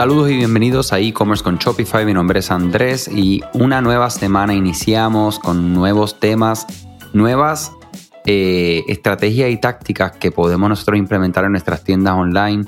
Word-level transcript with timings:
Saludos 0.00 0.30
y 0.30 0.36
bienvenidos 0.38 0.94
a 0.94 0.98
e-commerce 0.98 1.44
con 1.44 1.58
Shopify. 1.58 2.06
Mi 2.06 2.14
nombre 2.14 2.38
es 2.38 2.50
Andrés 2.50 3.06
y 3.06 3.42
una 3.52 3.82
nueva 3.82 4.08
semana 4.08 4.54
iniciamos 4.54 5.38
con 5.38 5.74
nuevos 5.74 6.18
temas, 6.18 6.66
nuevas 7.12 7.72
eh, 8.24 8.82
estrategias 8.88 9.50
y 9.50 9.58
tácticas 9.58 10.12
que 10.12 10.32
podemos 10.32 10.70
nosotros 10.70 10.96
implementar 10.96 11.44
en 11.44 11.50
nuestras 11.50 11.84
tiendas 11.84 12.14
online 12.14 12.64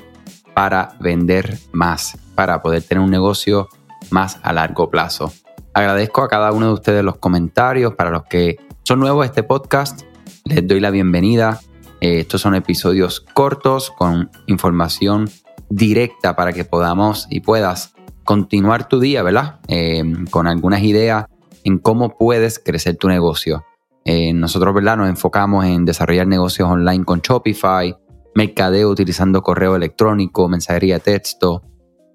para 0.53 0.93
vender 0.99 1.57
más, 1.71 2.19
para 2.35 2.61
poder 2.61 2.83
tener 2.83 3.03
un 3.03 3.09
negocio 3.09 3.67
más 4.11 4.39
a 4.43 4.53
largo 4.53 4.91
plazo. 4.91 5.33
Agradezco 5.73 6.21
a 6.21 6.27
cada 6.27 6.51
uno 6.51 6.67
de 6.67 6.73
ustedes 6.73 7.03
los 7.03 7.17
comentarios. 7.17 7.95
Para 7.95 8.11
los 8.11 8.25
que 8.25 8.57
son 8.83 8.99
nuevos 8.99 9.25
este 9.25 9.41
podcast, 9.41 10.03
les 10.45 10.67
doy 10.67 10.79
la 10.79 10.91
bienvenida. 10.91 11.61
Eh, 11.99 12.19
estos 12.19 12.41
son 12.41 12.53
episodios 12.53 13.21
cortos 13.21 13.89
con 13.89 14.29
información 14.45 15.31
directa 15.75 16.35
para 16.35 16.53
que 16.53 16.65
podamos 16.65 17.27
y 17.29 17.39
puedas 17.39 17.93
continuar 18.23 18.87
tu 18.87 18.99
día, 18.99 19.23
¿verdad? 19.23 19.59
Eh, 19.67 20.03
con 20.29 20.47
algunas 20.47 20.83
ideas 20.83 21.25
en 21.63 21.79
cómo 21.79 22.15
puedes 22.17 22.59
crecer 22.59 22.95
tu 22.97 23.07
negocio. 23.07 23.63
Eh, 24.05 24.33
nosotros, 24.33 24.73
¿verdad? 24.73 24.97
Nos 24.97 25.09
enfocamos 25.09 25.65
en 25.65 25.85
desarrollar 25.85 26.27
negocios 26.27 26.69
online 26.69 27.03
con 27.05 27.21
Shopify, 27.21 27.95
mercadeo 28.35 28.89
utilizando 28.89 29.41
correo 29.41 29.75
electrónico, 29.75 30.47
mensajería 30.47 30.95
de 30.95 30.99
texto. 30.99 31.63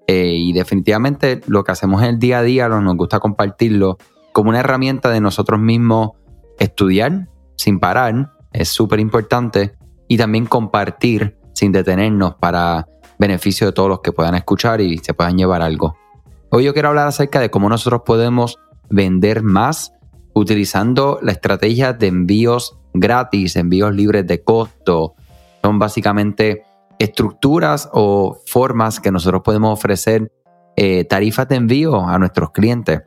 Eh, 0.07 0.33
y 0.35 0.53
definitivamente 0.53 1.41
lo 1.47 1.63
que 1.63 1.71
hacemos 1.71 2.01
en 2.01 2.09
el 2.09 2.19
día 2.19 2.39
a 2.39 2.43
día 2.43 2.69
nos 2.69 2.95
gusta 2.95 3.19
compartirlo 3.19 3.97
como 4.31 4.49
una 4.49 4.61
herramienta 4.61 5.09
de 5.09 5.21
nosotros 5.21 5.59
mismos 5.59 6.11
estudiar 6.59 7.27
sin 7.57 7.79
parar, 7.79 8.31
es 8.53 8.69
súper 8.69 8.99
importante, 8.99 9.75
y 10.07 10.17
también 10.17 10.45
compartir 10.45 11.37
sin 11.53 11.71
detenernos 11.71 12.35
para 12.35 12.87
beneficio 13.19 13.67
de 13.67 13.73
todos 13.73 13.89
los 13.89 13.99
que 13.99 14.13
puedan 14.13 14.33
escuchar 14.33 14.81
y 14.81 14.97
se 14.97 15.13
puedan 15.13 15.37
llevar 15.37 15.61
algo. 15.61 15.95
Hoy 16.49 16.63
yo 16.63 16.73
quiero 16.73 16.89
hablar 16.89 17.07
acerca 17.07 17.39
de 17.39 17.51
cómo 17.51 17.69
nosotros 17.69 18.01
podemos 18.05 18.57
vender 18.89 19.43
más 19.43 19.93
utilizando 20.33 21.19
la 21.21 21.33
estrategia 21.33 21.93
de 21.93 22.07
envíos 22.07 22.79
gratis, 22.93 23.55
envíos 23.55 23.93
libres 23.93 24.25
de 24.25 24.43
costo. 24.43 25.15
Son 25.61 25.77
básicamente 25.77 26.63
estructuras 26.97 27.89
o 27.93 28.39
formas 28.47 28.99
que 28.99 29.11
nosotros 29.11 29.41
podemos 29.43 29.73
ofrecer 29.73 30.31
eh, 30.75 31.03
tarifas 31.03 31.47
de 31.49 31.55
envío 31.55 32.07
a 32.07 32.17
nuestros 32.17 32.51
clientes. 32.51 33.01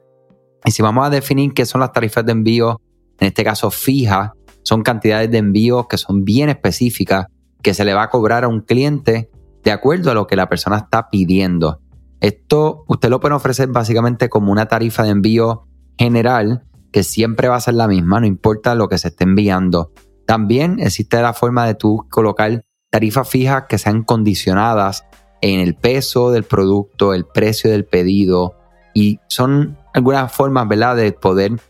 Y 0.64 0.70
si 0.70 0.82
vamos 0.82 1.06
a 1.06 1.10
definir 1.10 1.52
qué 1.54 1.66
son 1.66 1.80
las 1.80 1.92
tarifas 1.92 2.24
de 2.24 2.32
envío, 2.32 2.80
en 3.18 3.28
este 3.28 3.42
caso 3.42 3.70
fija, 3.70 4.34
son 4.62 4.82
cantidades 4.82 5.30
de 5.30 5.38
envíos 5.38 5.86
que 5.88 5.96
son 5.98 6.24
bien 6.24 6.48
específicas 6.48 7.26
que 7.62 7.74
se 7.74 7.84
le 7.84 7.94
va 7.94 8.04
a 8.04 8.10
cobrar 8.10 8.44
a 8.44 8.48
un 8.48 8.60
cliente 8.60 9.30
de 9.62 9.70
acuerdo 9.70 10.10
a 10.10 10.14
lo 10.14 10.26
que 10.26 10.36
la 10.36 10.48
persona 10.48 10.76
está 10.78 11.08
pidiendo. 11.08 11.80
Esto 12.20 12.84
usted 12.86 13.08
lo 13.10 13.20
puede 13.20 13.34
ofrecer 13.34 13.68
básicamente 13.68 14.28
como 14.28 14.52
una 14.52 14.66
tarifa 14.66 15.02
de 15.02 15.10
envío 15.10 15.66
general 15.98 16.64
que 16.92 17.02
siempre 17.02 17.48
va 17.48 17.56
a 17.56 17.60
ser 17.60 17.74
la 17.74 17.88
misma, 17.88 18.20
no 18.20 18.26
importa 18.26 18.74
lo 18.74 18.88
que 18.88 18.98
se 18.98 19.08
esté 19.08 19.24
enviando. 19.24 19.92
También 20.26 20.78
existe 20.78 21.20
la 21.20 21.32
forma 21.32 21.66
de 21.66 21.74
tú 21.74 22.06
colocar 22.10 22.62
tarifas 22.90 23.28
fijas 23.28 23.64
que 23.68 23.78
sean 23.78 24.02
condicionadas 24.02 25.04
en 25.40 25.60
el 25.60 25.74
peso 25.74 26.30
del 26.30 26.44
producto, 26.44 27.14
el 27.14 27.24
precio 27.24 27.70
del 27.70 27.84
pedido 27.84 28.54
y 28.94 29.18
son 29.28 29.78
algunas 29.94 30.32
formas, 30.32 30.68
¿verdad?, 30.68 30.96
de 30.96 31.12
poder 31.12 31.60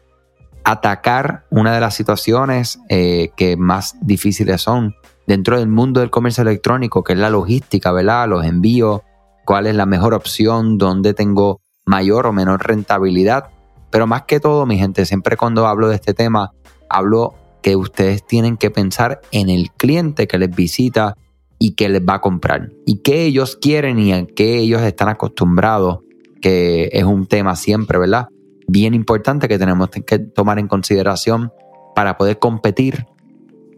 atacar 0.65 1.47
una 1.51 1.73
de 1.73 1.81
las 1.81 1.95
situaciones 1.95 2.81
eh, 2.89 3.31
que 3.37 3.57
más 3.57 3.97
difíciles 4.01 4.61
son 4.61 4.95
dentro 5.27 5.59
del 5.59 5.69
mundo 5.69 6.01
del 6.01 6.11
comercio 6.11 6.43
electrónico, 6.43 7.03
que 7.05 7.13
es 7.13 7.19
la 7.19 7.31
logística, 7.31 7.93
¿verdad? 7.93 8.29
Los 8.29 8.45
envíos, 8.45 9.03
cuál 9.45 9.67
es 9.67 9.75
la 9.75 9.87
mejor 9.87 10.15
opción, 10.15 10.79
dónde 10.79 11.15
tengo 11.15 11.61
mayor 11.85 12.27
o 12.27 12.33
menor 12.33 12.67
rentabilidad. 12.67 13.47
Pero 13.91 14.07
más 14.07 14.23
que 14.23 14.41
todo, 14.41 14.67
mi 14.67 14.79
gente, 14.79 15.05
siempre 15.05 15.37
cuando 15.37 15.67
hablo 15.67 15.89
de 15.89 15.97
este 15.97 16.15
tema, 16.15 16.53
hablo 16.89 17.35
que 17.63 17.77
ustedes 17.77 18.27
tienen 18.27 18.57
que 18.57 18.71
pensar 18.71 19.21
en 19.31 19.49
el 19.49 19.71
cliente 19.73 20.27
que 20.27 20.39
les 20.39 20.55
visita 20.55 21.15
y 21.59 21.75
que 21.75 21.89
les 21.89 22.03
va 22.03 22.15
a 22.15 22.21
comprar. 22.21 22.71
Y 22.87 23.03
qué 23.03 23.25
ellos 23.25 23.57
quieren 23.57 23.99
y 23.99 24.13
a 24.13 24.27
qué 24.27 24.59
ellos 24.59 24.83
están 24.83 25.09
acostumbrados, 25.09 26.01
que 26.41 26.91
es 26.93 27.05
un 27.05 27.27
tema 27.27 27.55
siempre, 27.55 27.99
¿verdad? 27.99 28.27
Bien 28.67 28.95
importante 28.95 29.47
que 29.47 29.59
tenemos 29.59 29.91
que 29.91 30.19
tomar 30.19 30.59
en 30.59 30.67
consideración 30.67 31.53
para 31.95 32.17
poder 32.17 32.39
competir 32.39 33.07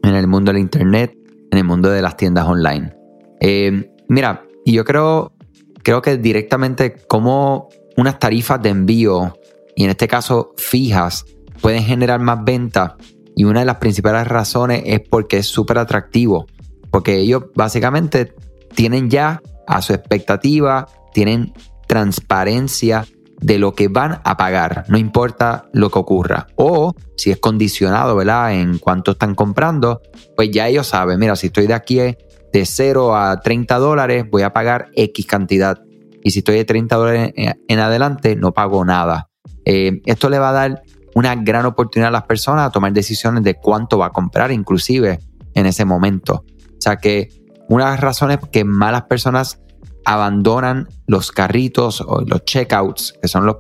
en 0.03 0.15
el 0.15 0.27
mundo 0.27 0.53
del 0.53 0.61
Internet 0.61 1.15
en 1.51 1.59
el 1.59 1.65
mundo 1.65 1.91
de 1.91 2.03
las 2.03 2.17
tiendas 2.17 2.47
online. 2.47 2.95
Eh, 3.41 3.91
mira, 4.09 4.45
yo 4.65 4.85
creo, 4.85 5.35
creo 5.83 6.03
que 6.03 6.17
directamente 6.17 6.97
como 7.07 7.69
unas 7.97 8.19
tarifas 8.19 8.61
de 8.63 8.71
envío, 8.71 9.35
y 9.77 9.85
en 9.85 9.91
este 9.91 10.09
caso 10.09 10.53
fijas, 10.57 11.25
pueden 11.61 11.83
generar 11.83 12.21
más 12.21 12.45
ventas. 12.45 12.93
Y 13.37 13.45
una 13.45 13.61
de 13.61 13.67
las 13.67 13.77
principales 13.77 14.29
razones 14.29 14.83
es 14.87 15.01
porque 15.01 15.39
es 15.39 15.47
súper 15.47 15.79
atractivo. 15.79 16.47
Porque 16.91 17.19
ellos 17.19 17.45
básicamente 17.55 18.35
tienen 18.75 19.11
ya 19.11 19.43
a 19.67 19.83
su 19.83 19.93
expectativa, 19.93 20.87
tienen 21.13 21.53
transparencia 21.89 23.05
de 23.41 23.59
lo 23.59 23.75
que 23.75 23.89
van 23.89 24.21
a 24.25 24.37
pagar, 24.37 24.85
no 24.89 24.99
importa 24.99 25.67
lo 25.73 25.91
que 25.91 25.99
ocurra. 25.99 26.47
O 26.57 26.95
si 27.17 27.31
es 27.31 27.39
condicionado, 27.39 28.17
¿verdad? 28.17 28.55
En 28.55 28.79
cuánto 28.79 29.13
están 29.13 29.35
comprando, 29.35 30.01
pues 30.37 30.51
ya 30.51 30.69
ellos 30.69 30.87
saben, 30.87 31.19
mira, 31.19 31.37
si 31.37 31.49
estoy 31.49 31.67
de 31.67 31.75
aquí 31.75 31.97
de 31.97 32.67
0 32.67 33.17
a 33.17 33.41
30 33.41 33.79
dólares, 33.79 34.25
voy 34.31 34.43
a 34.43 34.53
pagar 34.53 34.89
X 34.95 35.27
cantidad. 35.27 35.83
Y 36.23 36.31
si 36.31 36.39
estoy 36.39 36.57
de 36.57 36.65
30 36.65 36.97
dólares 36.97 37.33
en 37.37 37.79
adelante, 37.79 38.37
no 38.37 38.53
pago 38.53 38.85
nada. 38.85 39.29
Eh, 39.65 40.01
esto 40.07 40.29
le 40.29 40.39
va 40.39 40.51
a 40.51 40.53
dar 40.53 40.83
una 41.15 41.35
gran 41.37 41.67
oportunidad 41.67 42.09
a 42.09 42.13
las 42.13 42.25
personas 42.25 42.67
a 42.67 42.71
tomar 42.71 42.93
decisiones 42.93 43.43
de 43.45 43.55
cuánto 43.55 43.99
va 43.99 44.07
a 44.07 44.11
comprar, 44.11 44.51
inclusive 44.51 45.21
en 45.55 45.67
ese 45.67 45.85
momento. 45.85 46.45
O 46.59 46.81
sea 46.81 46.97
que 46.97 47.29
una 47.69 47.87
de 47.87 47.91
las 47.93 48.01
razones 48.01 48.39
que 48.53 48.65
malas 48.65 49.05
personas 49.05 49.61
abandonan 50.05 50.89
los 51.07 51.33
carritos 51.33 52.01
o 52.01 52.21
los 52.21 52.45
checkouts, 52.45 53.15
que 53.21 53.29
son 53.29 53.47
los... 53.47 53.57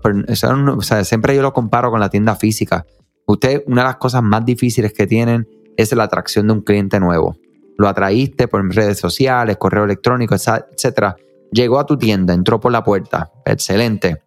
siempre 1.06 1.34
yo 1.34 1.42
lo 1.42 1.52
comparo 1.52 1.90
con 1.90 2.00
la 2.00 2.08
tienda 2.08 2.36
física. 2.36 2.86
Usted, 3.26 3.62
una 3.66 3.82
de 3.82 3.88
las 3.88 3.96
cosas 3.96 4.22
más 4.22 4.44
difíciles 4.44 4.92
que 4.92 5.06
tienen 5.06 5.48
es 5.76 5.92
la 5.92 6.04
atracción 6.04 6.46
de 6.46 6.52
un 6.52 6.60
cliente 6.60 7.00
nuevo. 7.00 7.36
Lo 7.76 7.88
atraíste 7.88 8.46
por 8.48 8.64
redes 8.74 8.98
sociales, 8.98 9.56
correo 9.56 9.84
electrónico, 9.84 10.34
etcétera. 10.34 11.16
Llegó 11.50 11.78
a 11.78 11.86
tu 11.86 11.96
tienda, 11.96 12.34
entró 12.34 12.60
por 12.60 12.70
la 12.70 12.84
puerta. 12.84 13.32
Excelente. 13.44 14.22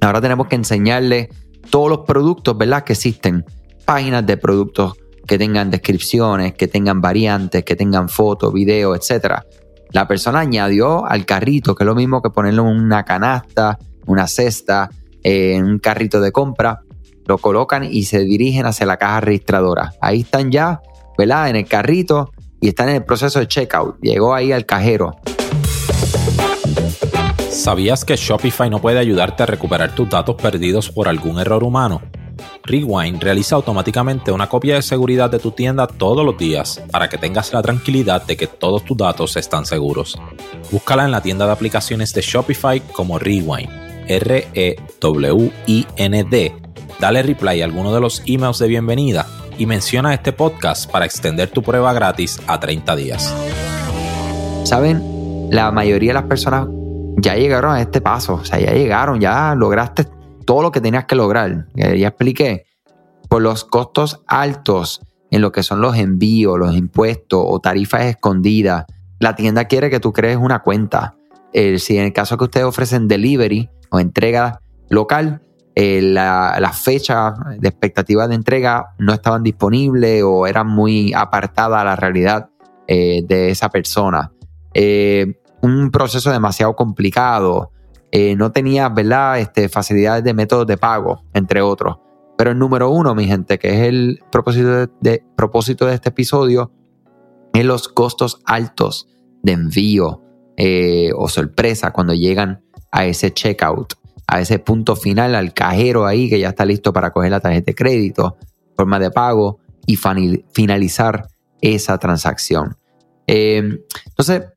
Ahora 0.00 0.20
tenemos 0.20 0.48
que 0.48 0.56
enseñarle 0.56 1.28
todos 1.70 1.88
los 1.88 2.00
productos, 2.00 2.58
¿verdad? 2.58 2.84
Que 2.84 2.92
existen. 2.94 3.44
Páginas 3.84 4.26
de 4.26 4.36
productos 4.36 4.94
que 5.26 5.38
tengan 5.38 5.70
descripciones, 5.70 6.54
que 6.54 6.68
tengan 6.68 7.00
variantes, 7.00 7.64
que 7.64 7.76
tengan 7.76 8.08
fotos, 8.08 8.52
videos, 8.52 8.98
etcétera. 8.98 9.46
La 9.94 10.08
persona 10.08 10.40
añadió 10.40 11.06
al 11.06 11.24
carrito, 11.24 11.76
que 11.76 11.84
es 11.84 11.86
lo 11.86 11.94
mismo 11.94 12.20
que 12.20 12.28
ponerle 12.28 12.60
una 12.62 13.04
canasta, 13.04 13.78
una 14.06 14.26
cesta, 14.26 14.90
en 15.22 15.64
un 15.64 15.78
carrito 15.78 16.20
de 16.20 16.32
compra, 16.32 16.80
lo 17.26 17.38
colocan 17.38 17.84
y 17.84 18.02
se 18.02 18.24
dirigen 18.24 18.66
hacia 18.66 18.86
la 18.86 18.96
caja 18.96 19.20
registradora. 19.20 19.92
Ahí 20.00 20.22
están 20.22 20.50
ya, 20.50 20.80
¿verdad? 21.16 21.48
En 21.48 21.54
el 21.54 21.66
carrito 21.66 22.32
y 22.60 22.66
están 22.66 22.88
en 22.88 22.96
el 22.96 23.04
proceso 23.04 23.38
de 23.38 23.46
checkout. 23.46 24.00
Llegó 24.02 24.34
ahí 24.34 24.50
al 24.50 24.66
cajero. 24.66 25.14
¿Sabías 27.48 28.04
que 28.04 28.16
Shopify 28.16 28.68
no 28.68 28.80
puede 28.80 28.98
ayudarte 28.98 29.44
a 29.44 29.46
recuperar 29.46 29.94
tus 29.94 30.10
datos 30.10 30.34
perdidos 30.34 30.90
por 30.90 31.06
algún 31.06 31.38
error 31.38 31.62
humano? 31.62 32.02
Rewind 32.64 33.22
realiza 33.22 33.56
automáticamente 33.56 34.32
una 34.32 34.48
copia 34.48 34.76
de 34.76 34.82
seguridad 34.82 35.30
de 35.30 35.38
tu 35.38 35.50
tienda 35.50 35.86
todos 35.86 36.24
los 36.24 36.38
días 36.38 36.82
para 36.90 37.08
que 37.08 37.18
tengas 37.18 37.52
la 37.52 37.62
tranquilidad 37.62 38.24
de 38.26 38.36
que 38.36 38.46
todos 38.46 38.84
tus 38.84 38.96
datos 38.96 39.36
están 39.36 39.66
seguros. 39.66 40.18
Búscala 40.70 41.04
en 41.04 41.10
la 41.10 41.20
tienda 41.20 41.46
de 41.46 41.52
aplicaciones 41.52 42.14
de 42.14 42.22
Shopify 42.22 42.80
como 42.80 43.18
Rewind, 43.18 43.68
R-E-W-I-N-D. 44.08 44.84
Dale 46.98 47.22
reply 47.22 47.60
a 47.60 47.64
alguno 47.64 47.92
de 47.92 48.00
los 48.00 48.22
emails 48.26 48.58
de 48.58 48.68
bienvenida 48.68 49.26
y 49.58 49.66
menciona 49.66 50.14
este 50.14 50.32
podcast 50.32 50.90
para 50.90 51.04
extender 51.04 51.50
tu 51.50 51.62
prueba 51.62 51.92
gratis 51.92 52.40
a 52.46 52.58
30 52.58 52.96
días. 52.96 53.34
Saben, 54.64 55.48
la 55.50 55.70
mayoría 55.70 56.10
de 56.10 56.14
las 56.14 56.24
personas 56.24 56.68
ya 57.16 57.34
llegaron 57.34 57.74
a 57.74 57.80
este 57.80 58.00
paso, 58.00 58.34
o 58.34 58.44
sea, 58.44 58.58
ya 58.58 58.72
llegaron, 58.72 59.20
ya 59.20 59.54
lograste 59.54 60.06
todo 60.44 60.62
lo 60.62 60.70
que 60.70 60.80
tenías 60.80 61.04
que 61.06 61.16
lograr. 61.16 61.66
Ya 61.74 62.08
expliqué. 62.08 62.66
Por 63.28 63.42
los 63.42 63.64
costos 63.64 64.22
altos 64.26 65.00
en 65.30 65.40
lo 65.40 65.50
que 65.50 65.62
son 65.62 65.80
los 65.80 65.96
envíos, 65.96 66.58
los 66.58 66.74
impuestos 66.76 67.42
o 67.44 67.58
tarifas 67.58 68.04
escondidas, 68.04 68.84
la 69.18 69.34
tienda 69.34 69.64
quiere 69.64 69.90
que 69.90 69.98
tú 69.98 70.12
crees 70.12 70.36
una 70.36 70.60
cuenta. 70.60 71.16
Eh, 71.52 71.78
si 71.78 71.96
en 71.96 72.04
el 72.04 72.12
caso 72.12 72.36
que 72.36 72.44
ustedes 72.44 72.66
ofrecen 72.66 73.08
delivery 73.08 73.70
o 73.90 73.98
entrega 73.98 74.60
local, 74.90 75.42
eh, 75.74 76.00
la, 76.02 76.72
fecha 76.72 77.34
de 77.58 77.68
expectativa 77.68 78.28
de 78.28 78.34
entrega 78.36 78.94
no 78.98 79.12
estaban 79.12 79.42
disponibles 79.42 80.22
o 80.24 80.46
eran 80.46 80.68
muy 80.68 81.12
apartadas 81.14 81.80
a 81.80 81.84
la 81.84 81.96
realidad 81.96 82.50
eh, 82.86 83.22
de 83.26 83.50
esa 83.50 83.70
persona. 83.70 84.30
un 85.62 85.90
proceso 85.90 86.30
demasiado 86.30 86.76
complicado, 86.76 87.72
eh, 88.16 88.36
no 88.36 88.52
tenía, 88.52 88.88
¿verdad? 88.90 89.40
Este, 89.40 89.68
facilidades 89.68 90.22
de 90.22 90.34
métodos 90.34 90.68
de 90.68 90.76
pago, 90.76 91.24
entre 91.34 91.62
otros. 91.62 91.96
Pero 92.38 92.52
el 92.52 92.58
número 92.60 92.88
uno, 92.88 93.12
mi 93.12 93.26
gente, 93.26 93.58
que 93.58 93.70
es 93.70 93.88
el 93.88 94.20
propósito 94.30 94.86
de, 95.00 95.24
propósito 95.34 95.86
de 95.86 95.94
este 95.94 96.10
episodio, 96.10 96.70
es 97.52 97.64
los 97.64 97.88
costos 97.88 98.38
altos 98.44 99.08
de 99.42 99.50
envío 99.50 100.22
eh, 100.56 101.10
o 101.16 101.28
sorpresa 101.28 101.92
cuando 101.92 102.14
llegan 102.14 102.62
a 102.92 103.04
ese 103.04 103.32
checkout, 103.32 103.94
a 104.28 104.40
ese 104.40 104.60
punto 104.60 104.94
final, 104.94 105.34
al 105.34 105.52
cajero 105.52 106.06
ahí 106.06 106.30
que 106.30 106.38
ya 106.38 106.50
está 106.50 106.64
listo 106.64 106.92
para 106.92 107.10
coger 107.10 107.32
la 107.32 107.40
tarjeta 107.40 107.72
de 107.72 107.74
crédito, 107.74 108.36
forma 108.76 109.00
de 109.00 109.10
pago 109.10 109.58
y 109.86 109.96
finalizar 109.96 111.26
esa 111.60 111.98
transacción. 111.98 112.76
Eh, 113.26 113.80
entonces, 114.06 114.53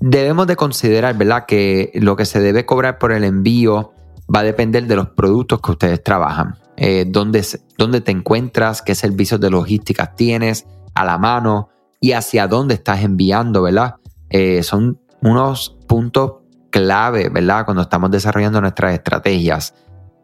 debemos 0.00 0.46
de 0.46 0.56
considerar, 0.56 1.16
¿verdad?, 1.16 1.44
que 1.46 1.92
lo 1.94 2.16
que 2.16 2.24
se 2.24 2.40
debe 2.40 2.66
cobrar 2.66 2.98
por 2.98 3.12
el 3.12 3.24
envío 3.24 3.92
va 4.34 4.40
a 4.40 4.44
depender 4.44 4.86
de 4.86 4.96
los 4.96 5.10
productos 5.10 5.60
que 5.60 5.72
ustedes 5.72 6.02
trabajan. 6.02 6.56
Eh, 6.76 7.04
dónde, 7.06 8.00
te 8.00 8.10
encuentras, 8.10 8.80
qué 8.80 8.94
servicios 8.94 9.40
de 9.40 9.50
logística 9.50 10.14
tienes 10.14 10.66
a 10.94 11.04
la 11.04 11.18
mano 11.18 11.68
y 12.00 12.12
hacia 12.12 12.46
dónde 12.46 12.74
estás 12.74 13.02
enviando, 13.02 13.62
¿verdad? 13.62 13.96
Eh, 14.30 14.62
son 14.62 14.98
unos 15.20 15.76
puntos 15.86 16.36
clave, 16.70 17.28
¿verdad? 17.28 17.66
Cuando 17.66 17.82
estamos 17.82 18.10
desarrollando 18.10 18.60
nuestras 18.60 18.94
estrategias. 18.94 19.74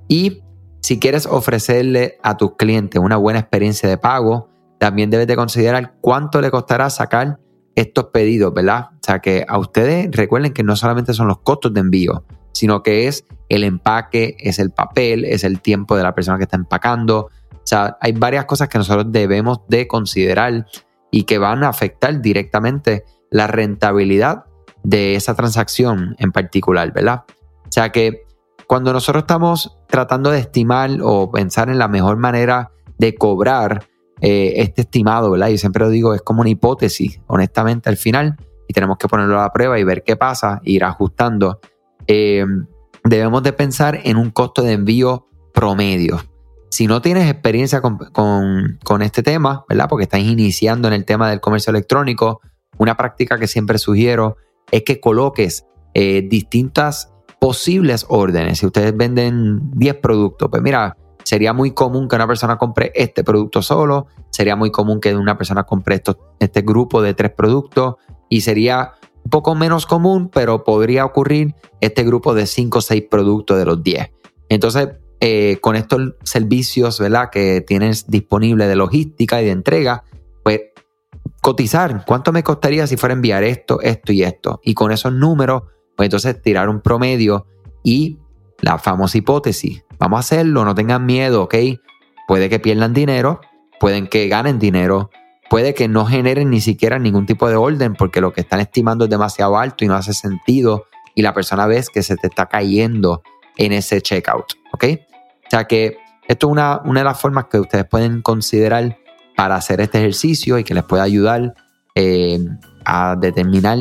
Y 0.08 0.42
si 0.80 0.98
quieres 0.98 1.26
ofrecerle 1.26 2.16
a 2.22 2.36
tus 2.36 2.56
clientes 2.56 3.02
una 3.02 3.16
buena 3.16 3.40
experiencia 3.40 3.88
de 3.88 3.98
pago, 3.98 4.48
también 4.78 5.10
debes 5.10 5.26
de 5.26 5.36
considerar 5.36 5.94
cuánto 6.00 6.40
le 6.40 6.50
costará 6.50 6.88
sacar 6.88 7.38
estos 7.76 8.06
pedidos, 8.06 8.52
¿verdad? 8.52 8.88
O 8.94 8.98
sea 9.02 9.20
que 9.20 9.44
a 9.46 9.58
ustedes 9.58 10.10
recuerden 10.10 10.52
que 10.52 10.64
no 10.64 10.74
solamente 10.74 11.14
son 11.14 11.28
los 11.28 11.38
costos 11.38 11.72
de 11.72 11.80
envío, 11.80 12.24
sino 12.52 12.82
que 12.82 13.06
es 13.06 13.24
el 13.50 13.62
empaque, 13.64 14.36
es 14.40 14.58
el 14.58 14.70
papel, 14.70 15.24
es 15.24 15.44
el 15.44 15.60
tiempo 15.60 15.96
de 15.96 16.02
la 16.02 16.14
persona 16.14 16.38
que 16.38 16.44
está 16.44 16.56
empacando. 16.56 17.28
O 17.52 17.60
sea, 17.64 17.98
hay 18.00 18.12
varias 18.12 18.46
cosas 18.46 18.68
que 18.68 18.78
nosotros 18.78 19.06
debemos 19.10 19.60
de 19.68 19.86
considerar 19.86 20.66
y 21.10 21.24
que 21.24 21.38
van 21.38 21.62
a 21.62 21.68
afectar 21.68 22.20
directamente 22.20 23.04
la 23.30 23.46
rentabilidad 23.46 24.44
de 24.82 25.14
esa 25.16 25.34
transacción 25.34 26.16
en 26.18 26.32
particular, 26.32 26.92
¿verdad? 26.92 27.24
O 27.28 27.72
sea 27.72 27.92
que 27.92 28.24
cuando 28.66 28.92
nosotros 28.92 29.22
estamos 29.22 29.76
tratando 29.86 30.30
de 30.30 30.40
estimar 30.40 30.90
o 31.02 31.30
pensar 31.30 31.68
en 31.68 31.78
la 31.78 31.88
mejor 31.88 32.16
manera 32.16 32.70
de 32.98 33.14
cobrar 33.14 33.86
eh, 34.20 34.54
este 34.56 34.82
estimado, 34.82 35.30
¿verdad? 35.30 35.48
Y 35.48 35.58
siempre 35.58 35.84
lo 35.84 35.90
digo, 35.90 36.14
es 36.14 36.22
como 36.22 36.40
una 36.40 36.50
hipótesis, 36.50 37.20
honestamente, 37.26 37.88
al 37.88 37.96
final, 37.96 38.36
y 38.68 38.72
tenemos 38.72 38.96
que 38.98 39.08
ponerlo 39.08 39.38
a 39.38 39.44
la 39.44 39.52
prueba 39.52 39.78
y 39.78 39.84
ver 39.84 40.02
qué 40.04 40.16
pasa, 40.16 40.60
ir 40.64 40.84
ajustando. 40.84 41.60
Eh, 42.06 42.44
debemos 43.04 43.42
de 43.42 43.52
pensar 43.52 44.00
en 44.04 44.16
un 44.16 44.30
costo 44.30 44.62
de 44.62 44.72
envío 44.72 45.28
promedio. 45.54 46.20
Si 46.70 46.86
no 46.86 47.00
tienes 47.00 47.30
experiencia 47.30 47.80
con, 47.80 49.02
este 49.02 49.22
tema, 49.22 49.64
¿verdad? 49.68 49.86
Porque 49.88 50.04
estás 50.04 50.20
iniciando 50.20 50.88
en 50.88 50.94
el 50.94 51.04
tema 51.04 51.30
del 51.30 51.40
comercio 51.40 51.70
electrónico, 51.70 52.40
una 52.78 52.96
práctica 52.96 53.38
que 53.38 53.46
siempre 53.46 53.78
sugiero 53.78 54.36
es 54.70 54.82
que 54.82 55.00
coloques 55.00 55.64
eh, 55.94 56.26
distintas 56.28 57.12
posibles 57.40 58.04
órdenes. 58.08 58.58
Si 58.58 58.66
ustedes 58.66 58.96
venden 58.96 59.70
10 59.72 59.94
productos, 59.96 60.48
pues 60.50 60.62
mira, 60.62 60.96
sería 61.26 61.52
muy 61.52 61.72
común 61.72 62.06
que 62.06 62.14
una 62.14 62.28
persona 62.28 62.56
compre 62.56 62.92
este 62.94 63.24
producto 63.24 63.60
solo, 63.60 64.06
sería 64.30 64.54
muy 64.54 64.70
común 64.70 65.00
que 65.00 65.16
una 65.16 65.36
persona 65.36 65.64
compre 65.64 66.00
este 66.38 66.62
grupo 66.62 67.02
de 67.02 67.14
tres 67.14 67.32
productos 67.32 67.96
y 68.28 68.42
sería 68.42 68.92
un 69.24 69.30
poco 69.30 69.56
menos 69.56 69.86
común, 69.86 70.30
pero 70.32 70.62
podría 70.62 71.04
ocurrir 71.04 71.56
este 71.80 72.04
grupo 72.04 72.32
de 72.32 72.46
5 72.46 72.78
o 72.78 72.80
6 72.80 73.06
productos 73.10 73.58
de 73.58 73.64
los 73.64 73.82
10. 73.82 74.12
Entonces, 74.48 74.90
eh, 75.18 75.58
con 75.60 75.74
estos 75.74 76.14
servicios 76.22 77.00
¿verdad? 77.00 77.30
que 77.32 77.60
tienes 77.60 78.08
disponibles 78.08 78.68
de 78.68 78.76
logística 78.76 79.42
y 79.42 79.46
de 79.46 79.50
entrega, 79.50 80.04
pues 80.44 80.60
cotizar 81.42 82.04
cuánto 82.06 82.30
me 82.32 82.44
costaría 82.44 82.86
si 82.86 82.96
fuera 82.96 83.14
enviar 83.14 83.42
esto, 83.42 83.80
esto 83.80 84.12
y 84.12 84.22
esto. 84.22 84.60
Y 84.62 84.74
con 84.74 84.92
esos 84.92 85.12
números, 85.12 85.64
pues 85.96 86.06
entonces 86.06 86.40
tirar 86.40 86.68
un 86.68 86.82
promedio 86.82 87.46
y 87.82 88.20
la 88.60 88.78
famosa 88.78 89.18
hipótesis. 89.18 89.84
Vamos 89.98 90.18
a 90.18 90.20
hacerlo, 90.20 90.64
no 90.64 90.74
tengan 90.74 91.06
miedo, 91.06 91.42
¿ok? 91.42 91.54
Puede 92.26 92.48
que 92.48 92.58
pierdan 92.58 92.92
dinero, 92.92 93.40
pueden 93.78 94.06
que 94.08 94.28
ganen 94.28 94.58
dinero, 94.58 95.10
puede 95.48 95.74
que 95.74 95.88
no 95.88 96.06
generen 96.06 96.50
ni 96.50 96.60
siquiera 96.60 96.98
ningún 96.98 97.26
tipo 97.26 97.48
de 97.48 97.56
orden 97.56 97.94
porque 97.94 98.20
lo 98.20 98.32
que 98.32 98.40
están 98.40 98.60
estimando 98.60 99.04
es 99.04 99.10
demasiado 99.10 99.58
alto 99.58 99.84
y 99.84 99.88
no 99.88 99.94
hace 99.94 100.12
sentido 100.12 100.86
y 101.14 101.22
la 101.22 101.32
persona 101.32 101.66
ve 101.66 101.82
que 101.92 102.02
se 102.02 102.16
te 102.16 102.26
está 102.26 102.46
cayendo 102.46 103.22
en 103.56 103.72
ese 103.72 104.02
checkout, 104.02 104.54
¿ok? 104.72 104.84
O 105.46 105.50
sea 105.50 105.64
que 105.64 105.98
esto 106.28 106.48
es 106.48 106.52
una, 106.52 106.80
una 106.84 107.00
de 107.00 107.04
las 107.04 107.20
formas 107.20 107.46
que 107.46 107.58
ustedes 107.58 107.86
pueden 107.86 108.20
considerar 108.20 108.98
para 109.36 109.56
hacer 109.56 109.80
este 109.80 109.98
ejercicio 109.98 110.58
y 110.58 110.64
que 110.64 110.74
les 110.74 110.82
pueda 110.84 111.04
ayudar 111.04 111.54
eh, 111.94 112.38
a 112.84 113.16
determinar 113.16 113.78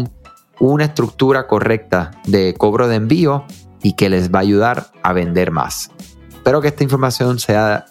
una 0.60 0.86
estructura 0.86 1.48
correcta 1.48 2.12
de 2.26 2.54
cobro 2.54 2.88
de 2.88 2.96
envío 2.96 3.46
y 3.86 3.94
que 3.94 4.10
les 4.10 4.34
va 4.34 4.40
a 4.40 4.42
ayudar 4.42 4.88
a 5.04 5.14
vender 5.14 5.52
más. 5.52 5.92
Espero 6.30 6.60
que 6.60 6.70
esta 6.70 6.84
información 6.84 7.38
sea 7.38 7.86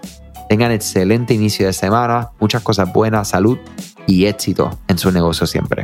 Tengan 0.49 0.71
excelente 0.71 1.35
inicio 1.35 1.67
de 1.67 1.73
semana, 1.73 2.31
muchas 2.39 2.63
cosas 2.63 2.91
buenas, 2.91 3.27
salud 3.27 3.59
y 4.07 4.25
éxito 4.25 4.79
en 4.87 4.97
su 4.97 5.11
negocio 5.11 5.45
siempre. 5.45 5.83